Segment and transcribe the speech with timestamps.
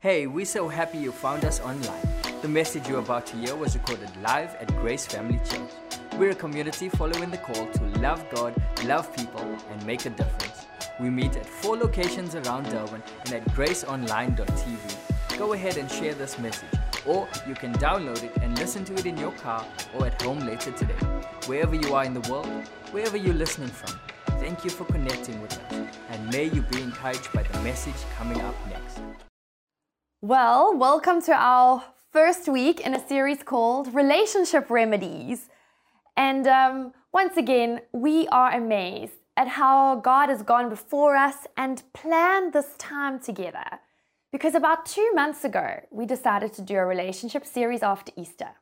[0.00, 2.08] Hey, we're so happy you found us online.
[2.40, 5.72] The message you're about to hear was recorded live at Grace Family Church.
[6.16, 10.66] We're a community following the call to love God, love people, and make a difference.
[11.00, 15.36] We meet at four locations around Durban and at graceonline.tv.
[15.36, 19.04] Go ahead and share this message, or you can download it and listen to it
[19.04, 20.94] in your car or at home later today.
[21.46, 22.46] Wherever you are in the world,
[22.92, 23.98] wherever you're listening from,
[24.38, 28.40] thank you for connecting with us, and may you be encouraged by the message coming
[28.42, 29.00] up next.
[30.20, 35.48] Well, welcome to our first week in a series called Relationship Remedies.
[36.16, 41.84] And um, once again, we are amazed at how God has gone before us and
[41.92, 43.78] planned this time together.
[44.32, 48.56] Because about two months ago, we decided to do a relationship series after Easter.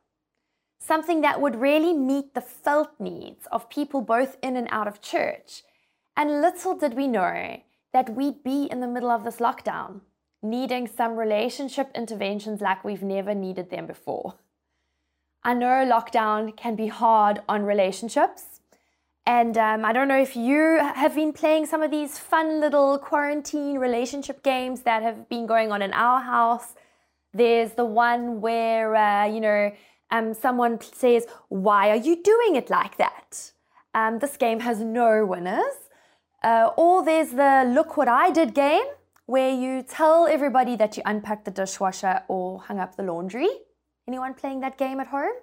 [0.77, 5.01] Something that would really meet the felt needs of people both in and out of
[5.01, 5.63] church.
[6.15, 10.01] And little did we know that we'd be in the middle of this lockdown,
[10.41, 14.35] needing some relationship interventions like we've never needed them before.
[15.43, 18.61] I know lockdown can be hard on relationships.
[19.25, 22.97] And um, I don't know if you have been playing some of these fun little
[22.97, 26.75] quarantine relationship games that have been going on in our house.
[27.33, 29.73] There's the one where, uh, you know,
[30.11, 33.51] um, someone says, Why are you doing it like that?
[33.93, 35.75] Um, this game has no winners.
[36.43, 38.85] Uh, or there's the Look What I Did game,
[39.27, 43.49] where you tell everybody that you unpacked the dishwasher or hung up the laundry.
[44.07, 45.35] Anyone playing that game at home?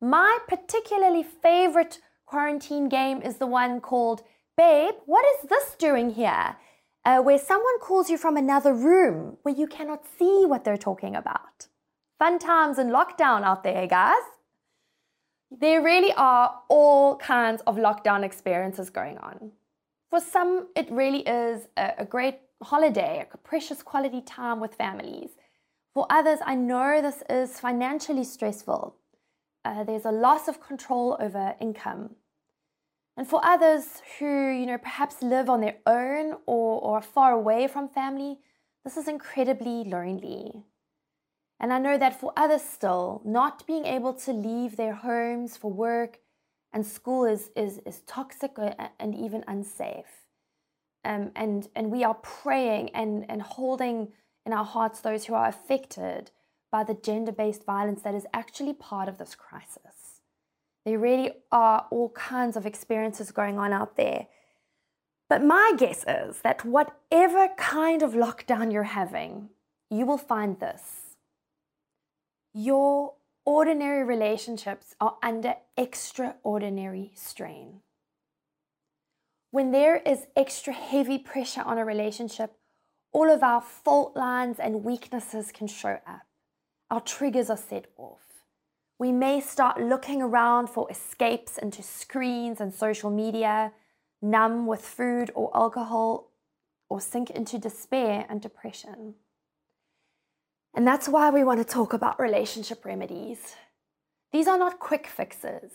[0.00, 4.22] My particularly favorite quarantine game is the one called
[4.56, 6.56] Babe, what is this doing here?
[7.04, 11.14] Uh, where someone calls you from another room where you cannot see what they're talking
[11.14, 11.66] about.
[12.18, 14.22] Fun times in lockdown out there, guys.
[15.50, 19.52] There really are all kinds of lockdown experiences going on.
[20.08, 25.30] For some, it really is a, a great holiday, a precious quality time with families.
[25.94, 28.96] For others, I know this is financially stressful.
[29.64, 32.16] Uh, there's a loss of control over income.
[33.16, 37.32] And for others who, you know, perhaps live on their own or, or are far
[37.32, 38.38] away from family,
[38.84, 40.64] this is incredibly lonely.
[41.60, 45.70] And I know that for others still, not being able to leave their homes for
[45.70, 46.18] work
[46.72, 48.52] and school is, is, is toxic
[48.98, 50.21] and even unsafe.
[51.04, 54.12] Um, and, and we are praying and, and holding
[54.46, 56.30] in our hearts those who are affected
[56.70, 60.20] by the gender based violence that is actually part of this crisis.
[60.84, 64.26] There really are all kinds of experiences going on out there.
[65.28, 69.50] But my guess is that whatever kind of lockdown you're having,
[69.90, 71.16] you will find this.
[72.52, 73.14] Your
[73.44, 77.80] ordinary relationships are under extraordinary strain.
[79.52, 82.54] When there is extra heavy pressure on a relationship,
[83.12, 86.22] all of our fault lines and weaknesses can show up.
[86.90, 88.46] Our triggers are set off.
[88.98, 93.72] We may start looking around for escapes into screens and social media,
[94.22, 96.30] numb with food or alcohol,
[96.88, 99.16] or sink into despair and depression.
[100.72, 103.54] And that's why we want to talk about relationship remedies.
[104.32, 105.72] These are not quick fixes.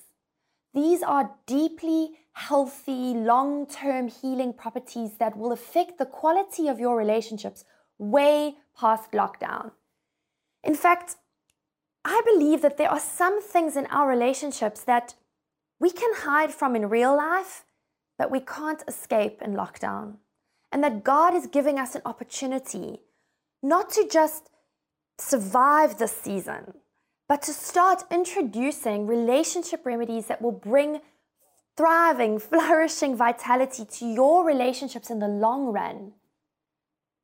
[0.78, 6.96] These are deeply healthy, long term healing properties that will affect the quality of your
[6.96, 7.66] relationships
[7.98, 9.72] way past lockdown.
[10.64, 11.16] In fact,
[12.06, 15.16] I believe that there are some things in our relationships that
[15.80, 17.66] we can hide from in real life,
[18.20, 20.18] but we can't escape in lockdown.
[20.72, 23.00] And that God is giving us an opportunity
[23.64, 24.52] not to just
[25.18, 26.76] survive this season,
[27.28, 31.02] but to start introducing relationship remedies that will bring
[31.76, 36.14] thriving, flourishing vitality to your relationships in the long run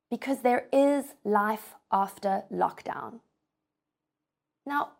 [0.10, 3.20] because there is life after lockdown.
[4.66, 4.92] Now,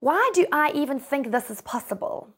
[0.00, 2.28] why do I even think this is possible?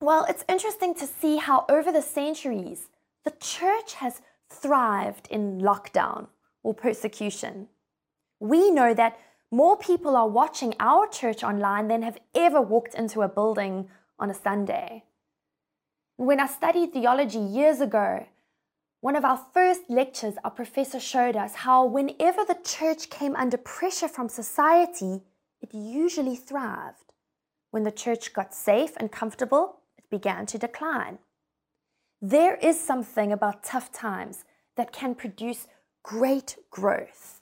[0.00, 2.88] Well, it's interesting to see how over the centuries,
[3.24, 6.28] the church has thrived in lockdown
[6.62, 7.68] or persecution.
[8.38, 9.18] We know that
[9.50, 13.88] more people are watching our church online than have ever walked into a building
[14.18, 15.04] on a Sunday.
[16.16, 18.26] When I studied theology years ago,
[19.00, 23.56] one of our first lectures, our professor showed us how whenever the church came under
[23.56, 25.22] pressure from society,
[25.60, 27.14] it usually thrived.
[27.70, 31.18] When the church got safe and comfortable, it began to decline.
[32.20, 34.44] There is something about tough times
[34.76, 35.66] that can produce
[36.02, 37.39] great growth.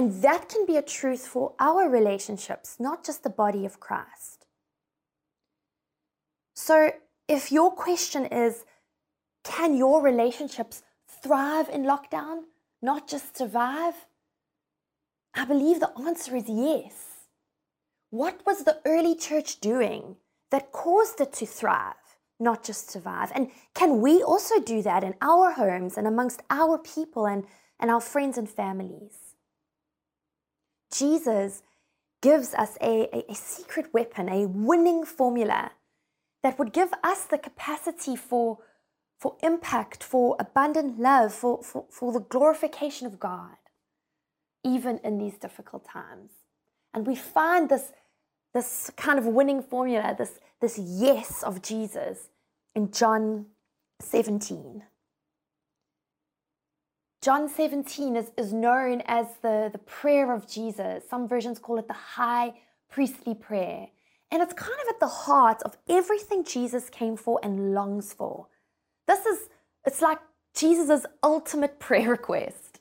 [0.00, 4.46] And that can be a truth for our relationships, not just the body of Christ.
[6.54, 6.92] So,
[7.28, 8.64] if your question is,
[9.44, 12.44] can your relationships thrive in lockdown,
[12.80, 14.06] not just survive?
[15.34, 17.26] I believe the answer is yes.
[18.08, 20.16] What was the early church doing
[20.50, 23.32] that caused it to thrive, not just survive?
[23.34, 27.44] And can we also do that in our homes and amongst our people and,
[27.78, 29.29] and our friends and families?
[30.92, 31.62] Jesus
[32.22, 35.72] gives us a, a, a secret weapon, a winning formula
[36.42, 38.58] that would give us the capacity for,
[39.18, 43.56] for impact, for abundant love, for, for, for the glorification of God,
[44.64, 46.30] even in these difficult times.
[46.92, 47.92] And we find this,
[48.52, 52.28] this kind of winning formula, this, this yes of Jesus
[52.74, 53.46] in John
[54.00, 54.82] 17.
[57.22, 61.04] John 17 is, is known as the, the prayer of Jesus.
[61.08, 62.54] Some versions call it the high
[62.90, 63.88] priestly prayer.
[64.30, 68.46] And it's kind of at the heart of everything Jesus came for and longs for.
[69.06, 69.50] This is,
[69.84, 70.18] it's like
[70.54, 72.80] Jesus' ultimate prayer request.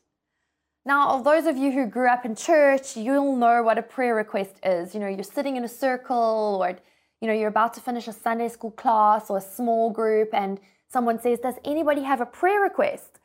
[0.86, 4.16] Now, of those of you who grew up in church, you'll know what a prayer
[4.16, 4.94] request is.
[4.94, 6.78] You know, you're sitting in a circle or,
[7.20, 10.62] you know, you're about to finish a Sunday school class or a small group and
[10.88, 13.20] someone says, Does anybody have a prayer request?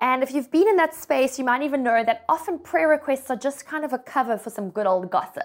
[0.00, 3.30] And if you've been in that space, you might even know that often prayer requests
[3.30, 5.44] are just kind of a cover for some good old gossip.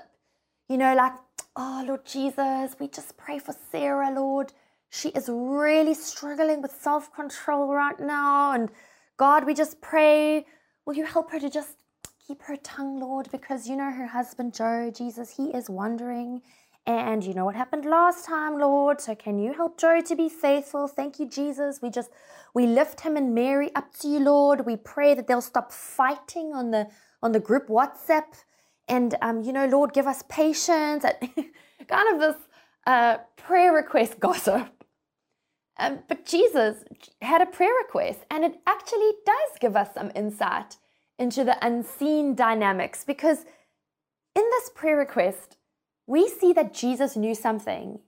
[0.70, 1.14] You know, like,
[1.56, 4.54] oh, Lord Jesus, we just pray for Sarah, Lord.
[4.90, 8.54] She is really struggling with self control right now.
[8.54, 8.70] And
[9.18, 10.46] God, we just pray,
[10.86, 11.84] will you help her to just
[12.26, 13.30] keep her tongue, Lord?
[13.32, 16.42] Because you know her husband, Joe, Jesus, he is wandering
[16.88, 19.02] and you know what happened last time, Lord.
[19.02, 20.88] So can you help Joe to be faithful?
[20.88, 21.82] Thank you, Jesus.
[21.82, 22.12] We just
[22.56, 24.66] we lift him and Mary up to you, Lord.
[24.66, 26.88] We pray that they'll stop fighting on the
[27.22, 28.44] on the group WhatsApp.
[28.88, 31.04] And um, you know, Lord, give us patience.
[31.04, 31.30] and
[31.88, 32.38] kind of this
[32.88, 34.70] uh, prayer request gossip.
[35.78, 36.86] Um, but Jesus
[37.22, 40.78] had a prayer request, and it actually does give us some insight
[41.20, 43.40] into the unseen dynamics because
[44.36, 45.58] in this prayer request,
[46.08, 48.00] we see that Jesus knew something.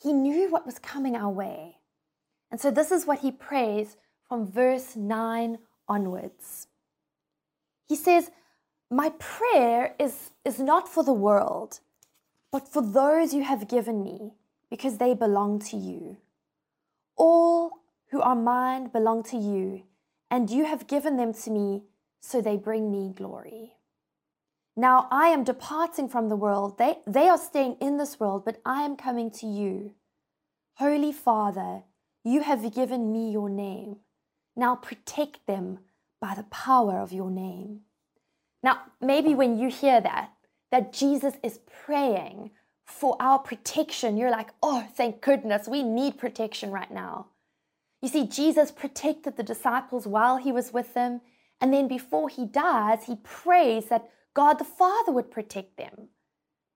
[0.00, 1.79] He knew what was coming our way.
[2.50, 3.96] And so this is what he prays
[4.28, 5.58] from verse 9
[5.88, 6.66] onwards.
[7.88, 8.30] He says,
[8.90, 11.80] My prayer is, is not for the world,
[12.52, 14.34] but for those you have given me,
[14.68, 16.16] because they belong to you.
[17.16, 17.72] All
[18.10, 19.82] who are mine belong to you,
[20.30, 21.82] and you have given them to me,
[22.20, 23.74] so they bring me glory.
[24.76, 26.78] Now I am departing from the world.
[26.78, 29.94] They, they are staying in this world, but I am coming to you.
[30.74, 31.82] Holy Father,
[32.24, 33.96] you have given me your name.
[34.56, 35.80] Now protect them
[36.20, 37.80] by the power of your name.
[38.62, 40.32] Now, maybe when you hear that,
[40.70, 42.50] that Jesus is praying
[42.86, 47.28] for our protection, you're like, oh, thank goodness, we need protection right now.
[48.02, 51.20] You see, Jesus protected the disciples while he was with them.
[51.60, 56.08] And then before he dies, he prays that God the Father would protect them.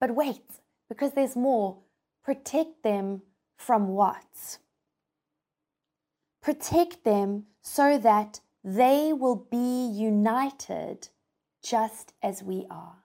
[0.00, 1.78] But wait, because there's more.
[2.22, 3.22] Protect them
[3.56, 4.58] from what?
[6.44, 11.08] Protect them so that they will be united
[11.62, 13.04] just as we are.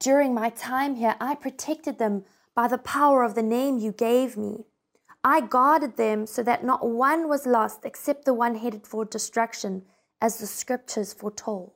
[0.00, 2.24] During my time here, I protected them
[2.54, 4.64] by the power of the name you gave me.
[5.22, 9.82] I guarded them so that not one was lost except the one headed for destruction,
[10.18, 11.74] as the scriptures foretold.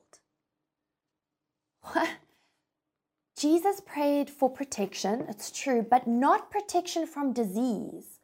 [1.81, 2.09] What?
[3.37, 8.16] Jesus prayed for protection, it's true, but not protection from disease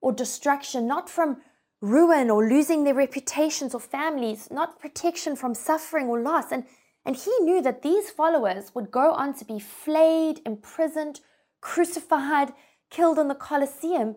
[0.00, 1.38] or destruction, not from
[1.80, 6.52] ruin or losing their reputations or families, not protection from suffering or loss.
[6.52, 6.64] And,
[7.04, 11.20] and he knew that these followers would go on to be flayed, imprisoned,
[11.60, 12.52] crucified,
[12.90, 14.16] killed in the Colosseum.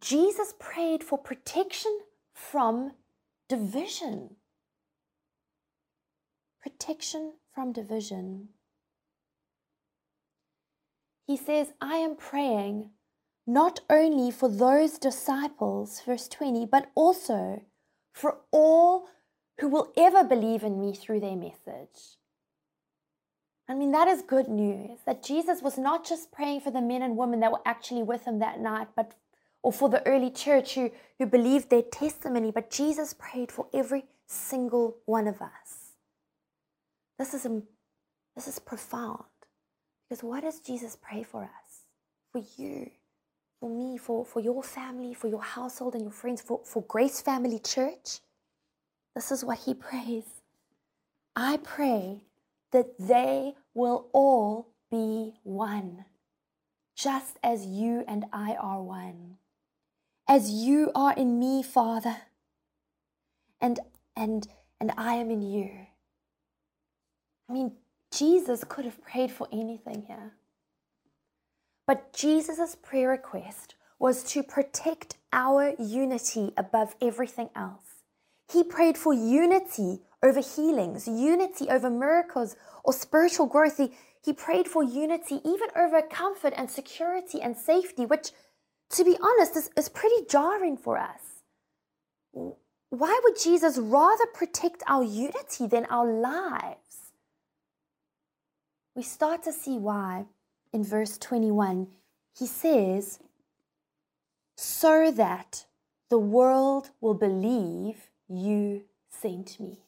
[0.00, 2.00] Jesus prayed for protection
[2.34, 2.92] from
[3.48, 4.36] division.
[6.62, 8.48] Protection from division.
[11.26, 12.90] He says, I am praying
[13.46, 17.62] not only for those disciples, verse 20, but also
[18.12, 19.06] for all
[19.60, 22.18] who will ever believe in me through their message.
[23.68, 27.02] I mean, that is good news that Jesus was not just praying for the men
[27.02, 29.14] and women that were actually with him that night, but
[29.62, 34.04] or for the early church who, who believed their testimony, but Jesus prayed for every
[34.26, 35.94] single one of us.
[37.18, 37.62] This is, um,
[38.36, 39.24] this is profound.
[40.08, 41.84] Because what does Jesus pray for us?
[42.30, 42.90] For you,
[43.64, 47.22] for me, for, for your family, for your household and your friends, for, for Grace
[47.22, 48.20] Family Church?
[49.14, 50.24] This is what he prays.
[51.34, 52.24] I pray
[52.72, 56.04] that they will all be one,
[56.94, 59.38] just as you and I are one.
[60.28, 62.16] As you are in me, Father,
[63.62, 63.80] and
[64.14, 64.46] and
[64.78, 65.70] and I am in you.
[67.48, 67.72] I mean,
[68.14, 70.34] Jesus could have prayed for anything here.
[71.86, 78.02] But Jesus' prayer request was to protect our unity above everything else.
[78.50, 83.76] He prayed for unity over healings, unity over miracles or spiritual growth.
[83.76, 83.92] He,
[84.24, 88.30] he prayed for unity even over comfort and security and safety, which,
[88.90, 91.20] to be honest, is, is pretty jarring for us.
[92.90, 97.12] Why would Jesus rather protect our unity than our lives?
[98.94, 100.26] We start to see why
[100.74, 101.86] in verse 21.
[102.36, 103.20] He says,
[104.56, 105.64] So that
[106.10, 109.78] the world will believe you sent me.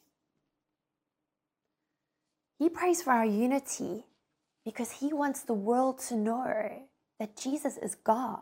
[2.59, 4.05] He prays for our unity
[4.64, 6.88] because he wants the world to know
[7.19, 8.40] that Jesus is God.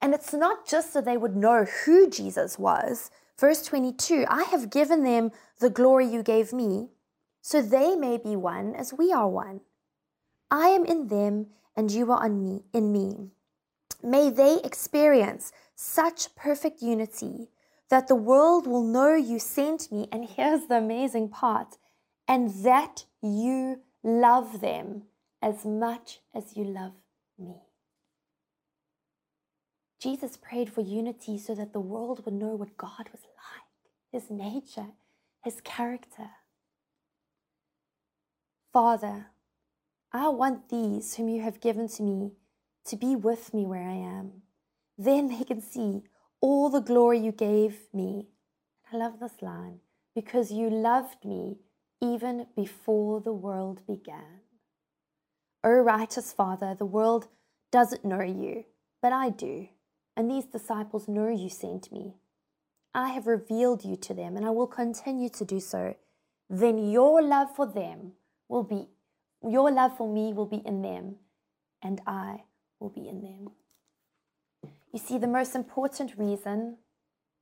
[0.00, 3.10] And it's not just so they would know who Jesus was.
[3.38, 6.90] Verse 22 I have given them the glory you gave me,
[7.40, 9.62] so they may be one as we are one.
[10.52, 13.30] I am in them and you are on me in me.
[14.02, 17.48] May they experience such perfect unity
[17.88, 20.08] that the world will know you sent me.
[20.12, 21.78] And here's the amazing part
[22.28, 25.04] and that you love them
[25.40, 26.92] as much as you love
[27.38, 27.62] me.
[29.98, 33.70] Jesus prayed for unity so that the world would know what God was like,
[34.10, 34.88] his nature,
[35.42, 36.30] his character.
[38.72, 39.26] Father,
[40.12, 42.32] I want these whom you have given to me
[42.86, 44.42] to be with me where I am.
[44.98, 46.02] Then they can see
[46.40, 48.28] all the glory you gave me.
[48.92, 49.80] I love this line
[50.14, 51.58] because you loved me
[52.00, 54.40] even before the world began.
[55.64, 57.28] O righteous Father, the world
[57.70, 58.64] doesn't know you,
[59.00, 59.68] but I do
[60.16, 62.14] and these disciples know you sent me.
[62.94, 65.94] I have revealed you to them, and I will continue to do so.
[66.50, 68.12] Then your love for them
[68.48, 68.88] will be,
[69.48, 71.16] your love for me will be in them,
[71.82, 72.44] and I
[72.80, 73.50] will be in them.
[74.92, 76.76] You see, the most important reason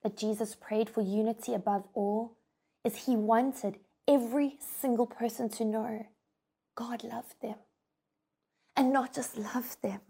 [0.02, 2.36] that Jesus prayed for unity above all
[2.84, 3.78] is he wanted
[4.08, 6.06] every single person to know
[6.74, 7.56] God loved them.
[8.76, 10.00] And not just loved them,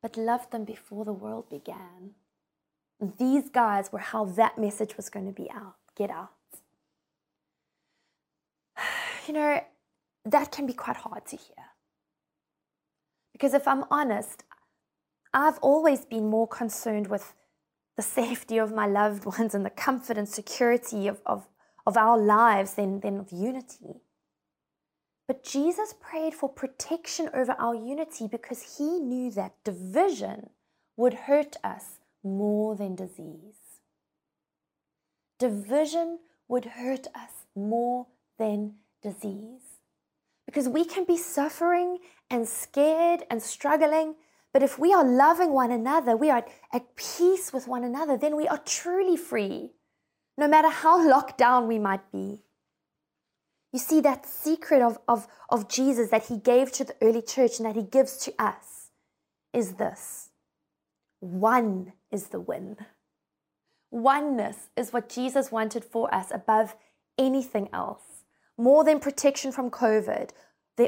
[0.00, 2.14] but loved them before the world began.
[3.18, 6.30] These guys were how that message was going to be out, get out.
[9.28, 9.60] You know,
[10.24, 11.64] that can be quite hard to hear.
[13.32, 14.44] Because if I'm honest,
[15.34, 17.34] I've always been more concerned with
[17.96, 21.48] the safety of my loved ones and the comfort and security of, of,
[21.86, 24.02] of our lives than, than of unity.
[25.26, 30.50] But Jesus prayed for protection over our unity because he knew that division
[30.96, 33.56] would hurt us more than disease.
[35.38, 39.71] Division would hurt us more than disease.
[40.52, 41.96] Because we can be suffering
[42.28, 44.16] and scared and struggling,
[44.52, 46.44] but if we are loving one another, we are
[46.74, 49.70] at peace with one another, then we are truly free,
[50.36, 52.42] no matter how locked down we might be.
[53.72, 57.58] You see, that secret of, of, of Jesus that he gave to the early church
[57.58, 58.90] and that he gives to us
[59.54, 60.28] is this
[61.20, 62.76] one is the win.
[63.90, 66.76] Oneness is what Jesus wanted for us above
[67.18, 68.11] anything else.
[68.58, 70.30] More than protection from COVID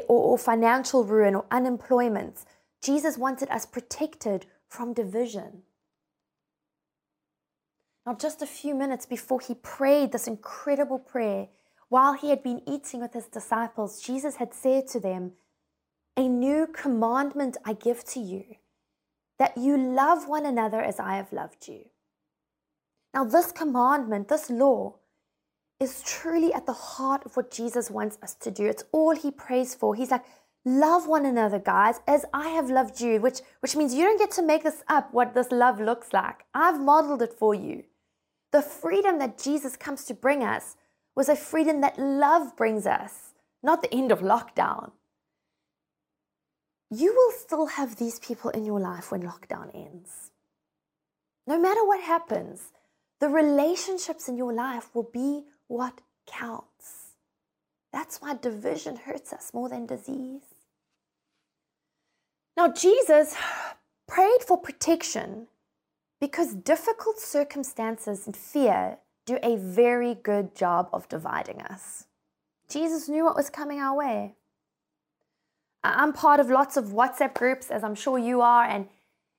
[0.07, 2.45] or, financial ruin or unemployment,
[2.81, 5.63] Jesus wanted us protected from division.
[8.05, 11.47] Now, just a few minutes before he prayed this incredible prayer,
[11.89, 15.33] while he had been eating with his disciples, Jesus had said to them,
[16.17, 18.43] A new commandment I give to you,
[19.39, 21.85] that you love one another as I have loved you.
[23.13, 24.95] Now, this commandment, this law,
[25.79, 28.65] is truly at the heart of what Jesus wants us to do.
[28.65, 29.95] It's all he prays for.
[29.95, 30.23] He's like,
[30.63, 34.31] love one another, guys, as I have loved you, which, which means you don't get
[34.31, 36.45] to make this up what this love looks like.
[36.53, 37.83] I've modeled it for you.
[38.51, 40.77] The freedom that Jesus comes to bring us
[41.15, 44.91] was a freedom that love brings us, not the end of lockdown.
[46.89, 50.31] You will still have these people in your life when lockdown ends.
[51.47, 52.71] No matter what happens,
[53.19, 57.13] the relationships in your life will be what counts.
[57.91, 60.41] That's why division hurts us more than disease.
[62.57, 63.35] Now, Jesus
[64.07, 65.47] prayed for protection
[66.19, 72.05] because difficult circumstances and fear do a very good job of dividing us.
[72.69, 74.35] Jesus knew what was coming our way.
[75.83, 78.87] I'm part of lots of WhatsApp groups, as I'm sure you are, and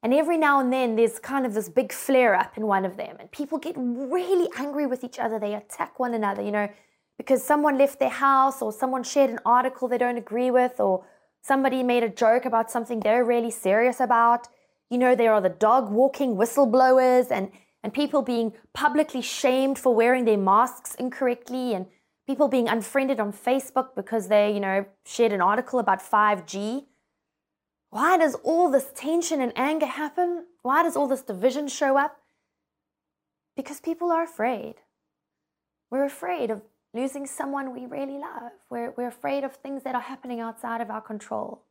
[0.07, 2.97] and every now and then there's kind of this big flare up in one of
[2.97, 5.37] them, and people get really angry with each other.
[5.41, 6.43] They attack one another.
[6.43, 6.69] You know,
[7.19, 11.05] because someone left their house or someone shared an article they don't agree with or
[11.43, 14.47] somebody made a joke about something they're really serious about.
[14.91, 17.51] You know, there are the dog walking whistleblowers and,
[17.83, 21.87] and people being publicly shamed for wearing their masks incorrectly and
[22.29, 26.85] people being unfriended on Facebook because they, you know, shared an article about 5G.
[27.90, 30.47] Why does all this tension and anger happen?
[30.62, 32.19] Why does all this division show up?
[33.57, 34.76] Because people are afraid.
[35.90, 36.62] We're afraid of
[36.93, 38.52] losing someone we really love.
[38.71, 41.62] We're, we're afraid of things that are happening outside of our control.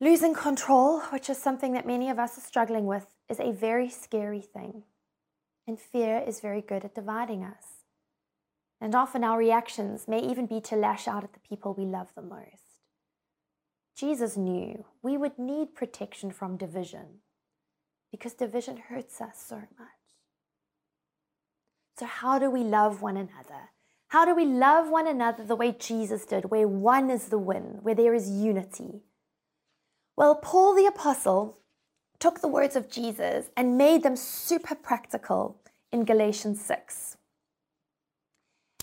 [0.00, 3.90] Losing control, which is something that many of us are struggling with, is a very
[3.90, 4.84] scary thing.
[5.66, 7.84] And fear is very good at dividing us.
[8.80, 12.08] And often our reactions may even be to lash out at the people we love
[12.16, 12.69] the most.
[14.00, 17.20] Jesus knew we would need protection from division
[18.10, 20.00] because division hurts us so much.
[21.98, 23.72] So, how do we love one another?
[24.08, 27.80] How do we love one another the way Jesus did, where one is the win,
[27.82, 29.02] where there is unity?
[30.16, 31.58] Well, Paul the Apostle
[32.18, 35.60] took the words of Jesus and made them super practical
[35.92, 37.18] in Galatians 6.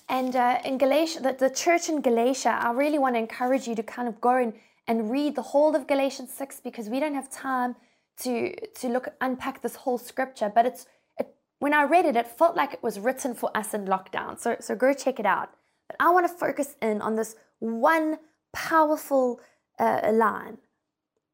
[0.08, 3.74] And uh, in Galatia, the, the church in Galatia, I really want to encourage you
[3.76, 4.54] to kind of go and,
[4.88, 7.76] and read the whole of Galatians 6 because we don't have time
[8.22, 10.52] to, to look unpack this whole scripture.
[10.54, 10.86] But it's
[11.20, 14.40] it, when I read it, it felt like it was written for us in lockdown.
[14.40, 15.52] So, so go check it out.
[15.88, 18.18] But I want to focus in on this one
[18.54, 19.40] powerful
[19.80, 20.58] uh, line.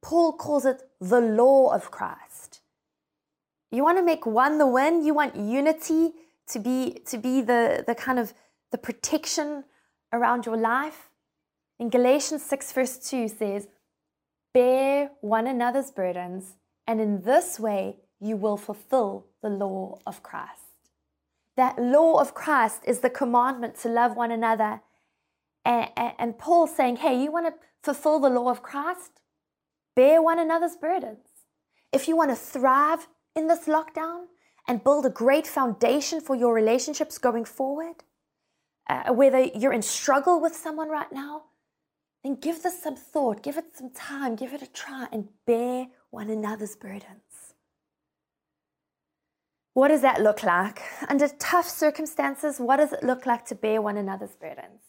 [0.01, 2.61] Paul calls it the law of Christ.
[3.71, 6.11] You want to make one the win, you want unity
[6.47, 8.33] to be to be the, the kind of
[8.71, 9.63] the protection
[10.11, 11.09] around your life.
[11.79, 13.67] In Galatians 6, verse 2 says,
[14.53, 16.53] Bear one another's burdens,
[16.87, 20.61] and in this way you will fulfill the law of Christ.
[21.57, 24.81] That law of Christ is the commandment to love one another.
[25.65, 27.53] And, and Paul's saying, Hey, you want to
[27.83, 29.21] fulfill the law of Christ?
[29.95, 31.27] Bear one another's burdens.
[31.91, 34.25] If you want to thrive in this lockdown
[34.67, 38.03] and build a great foundation for your relationships going forward,
[38.89, 41.43] uh, whether you're in struggle with someone right now,
[42.23, 45.87] then give this some thought, give it some time, give it a try, and bear
[46.09, 47.53] one another's burdens.
[49.73, 50.81] What does that look like?
[51.09, 54.81] Under tough circumstances, what does it look like to bear one another's burdens?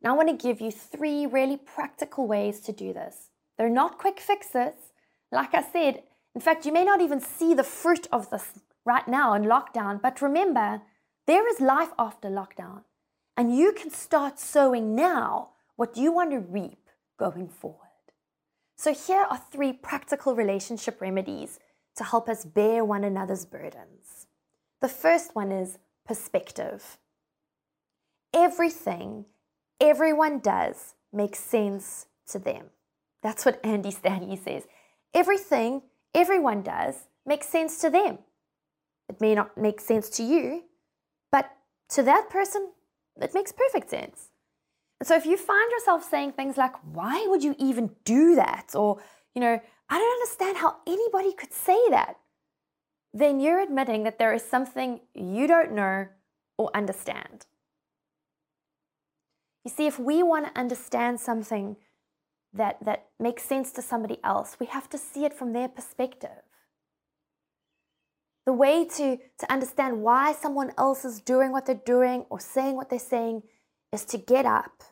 [0.00, 3.30] Now, I want to give you three really practical ways to do this.
[3.58, 4.74] They're not quick fixes.
[5.32, 9.06] Like I said, in fact, you may not even see the fruit of this right
[9.08, 10.82] now in lockdown, but remember,
[11.26, 12.84] there is life after lockdown.
[13.36, 17.78] And you can start sowing now what you want to reap going forward.
[18.76, 21.60] So, here are three practical relationship remedies
[21.96, 24.26] to help us bear one another's burdens.
[24.80, 26.98] The first one is perspective.
[28.34, 29.26] Everything
[29.80, 32.66] everyone does makes sense to them.
[33.22, 34.64] That's what Andy Stanley says.
[35.14, 38.18] Everything everyone does makes sense to them.
[39.08, 40.64] It may not make sense to you,
[41.30, 41.48] but
[41.90, 42.72] to that person,
[43.20, 44.27] it makes perfect sense.
[45.02, 48.74] So if you find yourself saying things like, why would you even do that?
[48.74, 49.00] Or,
[49.34, 52.16] you know, I don't understand how anybody could say that.
[53.14, 56.08] Then you're admitting that there is something you don't know
[56.58, 57.46] or understand.
[59.64, 61.76] You see, if we want to understand something
[62.52, 66.42] that, that makes sense to somebody else, we have to see it from their perspective.
[68.46, 72.76] The way to, to understand why someone else is doing what they're doing or saying
[72.76, 73.42] what they're saying
[73.92, 74.82] is to get up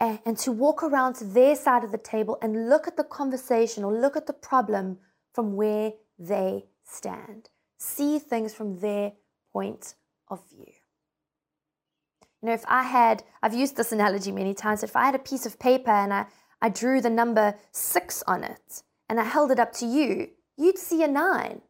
[0.00, 3.84] and, to walk around to their side of the table and look at the conversation
[3.84, 4.98] or look at the problem
[5.32, 7.50] from where they stand.
[7.78, 9.12] See things from their
[9.52, 9.94] point
[10.28, 10.72] of view.
[12.40, 15.20] You know, if I had, I've used this analogy many times, if I had a
[15.20, 16.26] piece of paper and I,
[16.60, 20.78] I drew the number six on it and I held it up to you, you'd
[20.78, 21.60] see a nine.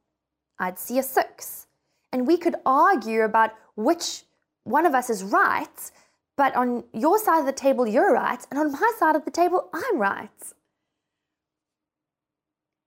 [0.59, 1.67] I'd see a six.
[2.13, 4.23] And we could argue about which
[4.65, 5.91] one of us is right,
[6.37, 9.31] but on your side of the table, you're right, and on my side of the
[9.31, 10.31] table, I'm right.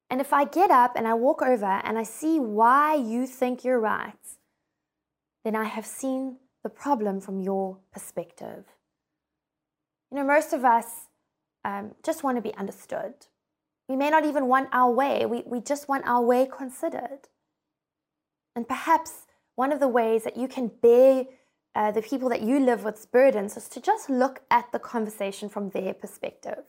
[0.09, 3.63] And if I get up and I walk over and I see why you think
[3.63, 4.13] you're right,
[5.43, 8.65] then I have seen the problem from your perspective.
[10.11, 10.85] You know, most of us
[11.63, 13.13] um, just want to be understood.
[13.89, 17.27] We may not even want our way, we, we just want our way considered.
[18.55, 21.25] And perhaps one of the ways that you can bear
[21.75, 25.49] uh, the people that you live with's burdens is to just look at the conversation
[25.49, 26.63] from their perspective.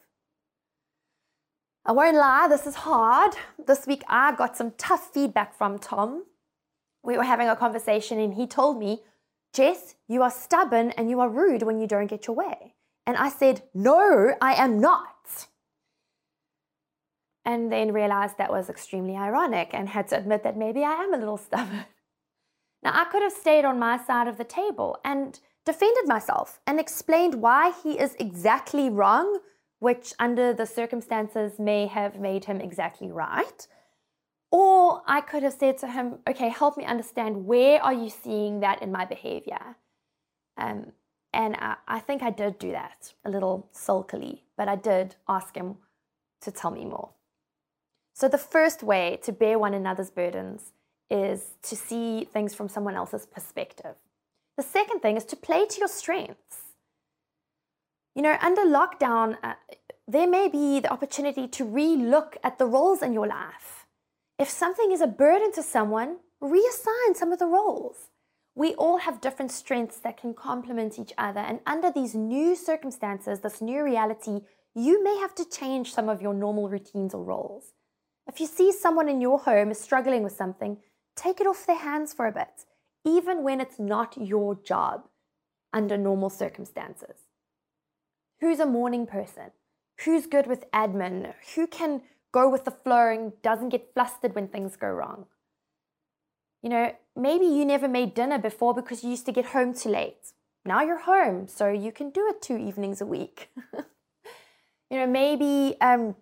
[1.84, 3.32] I won't lie, this is hard.
[3.64, 6.24] This week I got some tough feedback from Tom.
[7.04, 9.02] We were having a conversation and he told me,
[9.54, 12.74] Jess, you are stubborn and you are rude when you don't get your way.
[13.06, 15.46] And I said, No, I am not.
[17.44, 21.14] And then realized that was extremely ironic and had to admit that maybe I am
[21.14, 21.86] a little stubborn.
[22.82, 26.78] Now, I could have stayed on my side of the table and defended myself and
[26.78, 29.40] explained why he is exactly wrong,
[29.80, 33.66] which under the circumstances may have made him exactly right.
[34.52, 38.60] Or I could have said to him, okay, help me understand where are you seeing
[38.60, 39.76] that in my behavior?
[40.56, 40.92] Um,
[41.32, 45.54] and I, I think I did do that a little sulkily, but I did ask
[45.56, 45.76] him
[46.42, 47.10] to tell me more.
[48.14, 50.72] So, the first way to bear one another's burdens
[51.10, 53.94] is to see things from someone else's perspective.
[54.56, 56.62] The second thing is to play to your strengths.
[58.14, 59.54] You know, under lockdown, uh,
[60.08, 63.86] there may be the opportunity to re look at the roles in your life.
[64.38, 68.10] If something is a burden to someone, reassign some of the roles.
[68.54, 73.40] We all have different strengths that can complement each other, and under these new circumstances,
[73.40, 74.40] this new reality,
[74.74, 77.72] you may have to change some of your normal routines or roles.
[78.26, 80.78] If you see someone in your home is struggling with something,
[81.16, 82.64] take it off their hands for a bit,
[83.04, 85.08] even when it's not your job
[85.72, 87.16] under normal circumstances.
[88.40, 89.50] Who's a morning person?
[90.04, 91.32] Who's good with admin?
[91.54, 92.02] Who can
[92.32, 95.26] go with the flow and doesn't get flustered when things go wrong?
[96.62, 99.88] You know, maybe you never made dinner before because you used to get home too
[99.88, 100.32] late.
[100.64, 103.50] Now you're home, so you can do it two evenings a week.
[104.90, 106.16] you know, maybe um,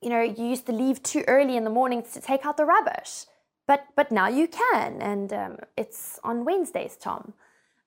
[0.00, 2.64] you know you used to leave too early in the mornings to take out the
[2.64, 3.26] rubbish.
[3.70, 7.34] But, but now you can, and um, it's on Wednesdays, Tom.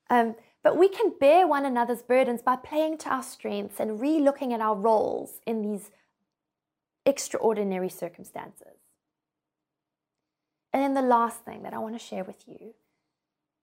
[0.09, 4.21] Um, but we can bear one another's burdens by playing to our strengths and re
[4.21, 5.91] looking at our roles in these
[7.05, 8.77] extraordinary circumstances.
[10.71, 12.75] And then the last thing that I want to share with you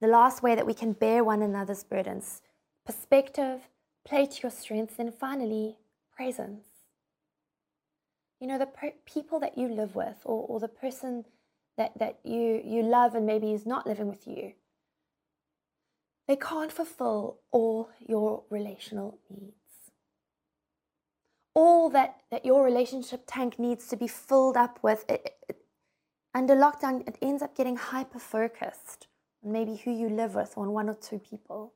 [0.02, 2.42] the last way that we can bear one another's burdens
[2.84, 3.62] perspective,
[4.06, 5.78] play to your strengths, and finally,
[6.14, 6.66] presence.
[8.40, 8.68] You know, the
[9.06, 11.24] people that you live with, or, or the person
[11.80, 14.52] that, that you, you love and maybe is not living with you,
[16.28, 19.54] they can't fulfill all your relational needs.
[21.54, 25.56] All that, that your relationship tank needs to be filled up with, it, it,
[26.34, 29.08] under lockdown, it ends up getting hyper focused
[29.42, 31.72] on maybe who you live with, on one or two people.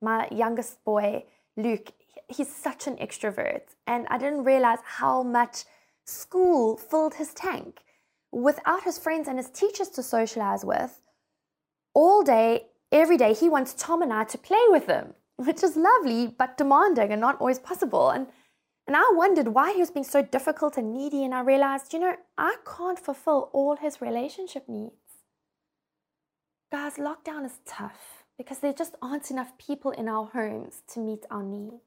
[0.00, 1.24] My youngest boy,
[1.56, 1.90] Luke,
[2.28, 5.64] he's such an extrovert, and I didn't realize how much
[6.04, 7.80] school filled his tank
[8.32, 11.00] without his friends and his teachers to socialize with,
[11.94, 15.76] all day, every day, he wants Tom and I to play with him, which is
[15.76, 18.10] lovely but demanding and not always possible.
[18.10, 18.28] And
[18.86, 22.00] and I wondered why he was being so difficult and needy, and I realized, you
[22.00, 24.94] know, I can't fulfill all his relationship needs.
[26.72, 31.24] Guys, lockdown is tough because there just aren't enough people in our homes to meet
[31.30, 31.84] our needs.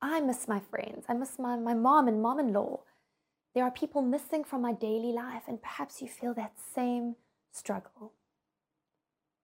[0.00, 1.04] I miss my friends.
[1.10, 2.80] I miss my, my mom and mom in law.
[3.54, 7.16] There are people missing from my daily life, and perhaps you feel that same
[7.52, 8.12] struggle.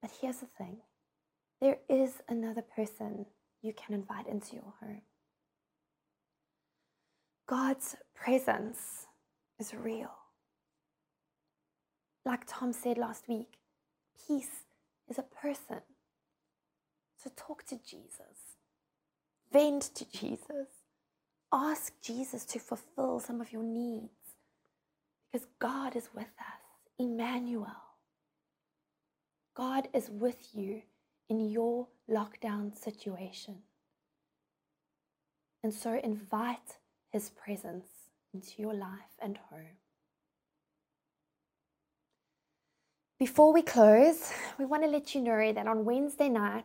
[0.03, 0.79] But here's the thing
[1.61, 3.27] there is another person
[3.63, 5.03] you can invite into your home.
[7.47, 9.07] God's presence
[9.59, 10.13] is real.
[12.25, 13.59] Like Tom said last week,
[14.27, 14.65] peace
[15.09, 15.81] is a person.
[17.17, 18.57] So talk to Jesus,
[19.53, 20.80] vent to Jesus,
[21.53, 24.13] Ask Jesus to fulfill some of your needs
[25.33, 26.61] because God is with us.
[26.99, 27.67] Emmanuel.
[29.57, 30.83] God is with you
[31.29, 33.59] in your lockdown situation.
[35.63, 36.79] And so invite
[37.11, 37.89] his presence
[38.33, 39.77] into your life and home.
[43.19, 46.65] Before we close, we want to let you know that on Wednesday night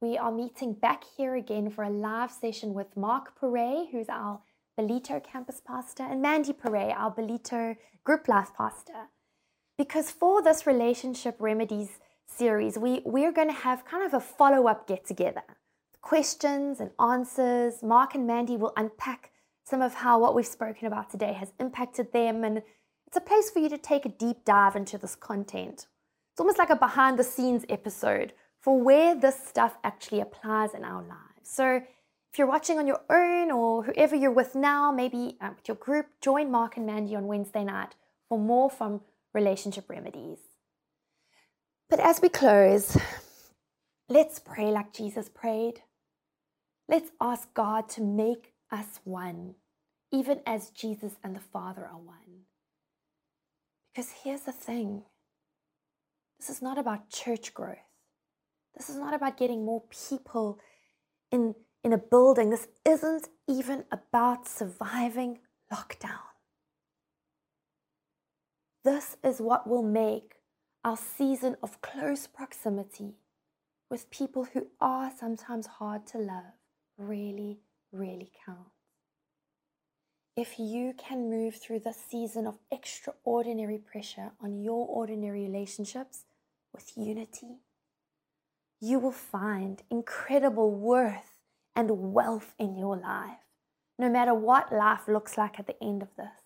[0.00, 4.40] we are meeting back here again for a live session with Mark Pere, who's our
[4.78, 9.08] Ballito campus pastor, and Mandy Pere, our Ballito group life pastor.
[9.78, 14.66] Because for this relationship remedies series, we, we're going to have kind of a follow
[14.66, 15.42] up get together.
[16.02, 17.82] Questions and answers.
[17.82, 19.30] Mark and Mandy will unpack
[19.64, 22.62] some of how what we've spoken about today has impacted them, and
[23.06, 25.86] it's a place for you to take a deep dive into this content.
[26.32, 28.34] It's almost like a behind the scenes episode
[28.66, 31.44] for where this stuff actually applies in our lives.
[31.44, 35.68] So if you're watching on your own or whoever you're with now, maybe uh, with
[35.68, 37.94] your group, join Mark and Mandy on Wednesday night
[38.28, 39.02] for more from
[39.32, 40.40] Relationship Remedies.
[41.88, 42.98] But as we close,
[44.08, 45.82] let's pray like Jesus prayed.
[46.88, 49.54] Let's ask God to make us one,
[50.12, 52.46] even as Jesus and the Father are one.
[53.94, 55.04] Because here's the thing
[56.40, 57.85] this is not about church growth.
[58.76, 60.58] This is not about getting more people
[61.32, 62.50] in, in a building.
[62.50, 65.38] This isn't even about surviving
[65.72, 66.20] lockdown.
[68.84, 70.34] This is what will make
[70.84, 73.14] our season of close proximity
[73.90, 76.44] with people who are sometimes hard to love
[76.98, 77.60] really,
[77.92, 78.68] really count.
[80.36, 86.24] If you can move through this season of extraordinary pressure on your ordinary relationships
[86.74, 87.60] with unity,
[88.80, 91.38] you will find incredible worth
[91.74, 93.38] and wealth in your life,
[93.98, 96.42] no matter what life looks like at the end of this.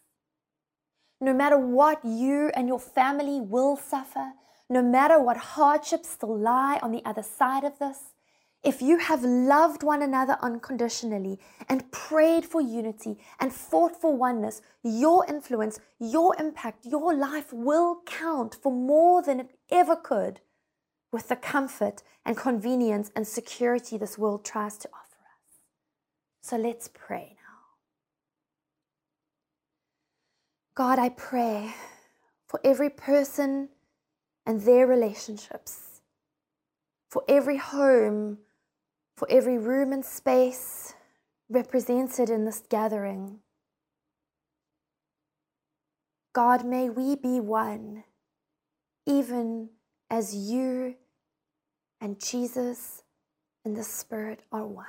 [1.21, 4.33] No matter what you and your family will suffer,
[4.69, 8.14] no matter what hardships still lie on the other side of this,
[8.62, 11.38] if you have loved one another unconditionally
[11.69, 18.03] and prayed for unity and fought for oneness, your influence, your impact, your life will
[18.07, 20.40] count for more than it ever could
[21.12, 25.61] with the comfort and convenience and security this world tries to offer us.
[26.42, 27.40] So let's pray now.
[30.75, 31.75] God, I pray
[32.46, 33.68] for every person
[34.46, 36.01] and their relationships,
[37.09, 38.38] for every home,
[39.16, 40.94] for every room and space
[41.49, 43.40] represented in this gathering.
[46.33, 48.05] God, may we be one,
[49.05, 49.70] even
[50.11, 50.96] as you
[52.01, 53.03] and Jesus
[53.64, 54.87] and the Spirit are one.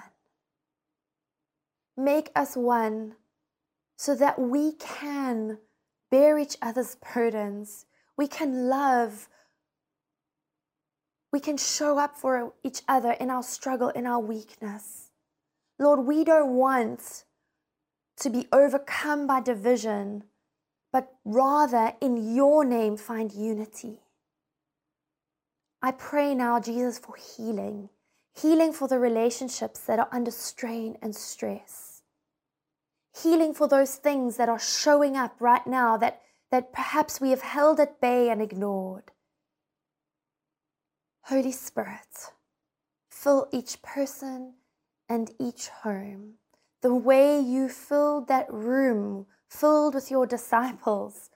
[1.95, 3.15] Make us one
[3.97, 5.59] so that we can
[6.09, 7.85] bear each other's burdens.
[8.17, 9.29] We can love.
[11.31, 15.11] We can show up for each other in our struggle, in our weakness.
[15.77, 17.25] Lord, we don't want
[18.17, 20.23] to be overcome by division,
[20.91, 23.99] but rather in your name find unity.
[25.83, 27.89] I pray now, Jesus, for healing,
[28.33, 32.03] healing for the relationships that are under strain and stress,
[33.15, 37.41] healing for those things that are showing up right now that, that perhaps we have
[37.41, 39.11] held at bay and ignored.
[41.23, 42.31] Holy Spirit,
[43.09, 44.53] fill each person
[45.09, 46.35] and each home.
[46.81, 51.31] The way you filled that room filled with your disciples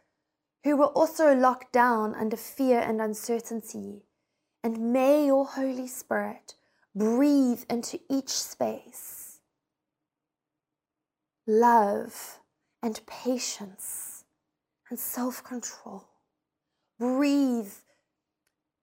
[0.64, 4.04] who were also locked down under fear and uncertainty
[4.66, 6.56] and may your Holy Spirit
[6.96, 9.38] breathe into each space
[11.46, 12.40] love
[12.82, 14.24] and patience
[14.90, 16.08] and self control.
[17.00, 17.74] Breathe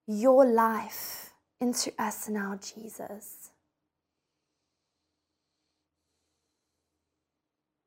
[0.06, 3.50] your life into us now, Jesus.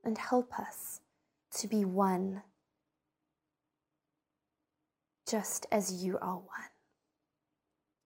[0.04, 1.00] And help us
[1.60, 2.42] to be one,
[5.26, 6.75] just as you are one.